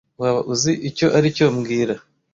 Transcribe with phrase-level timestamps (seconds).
[0.21, 1.95] Waba uzi icyo aricyo mbwira